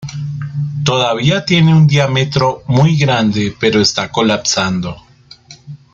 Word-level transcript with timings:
Todavía 0.83 1.45
tiene 1.45 1.75
un 1.75 1.85
diámetro 1.85 2.63
muy 2.65 2.97
grande, 2.97 3.55
pero 3.59 3.79
está 3.79 4.11
colapsando. 4.11 4.97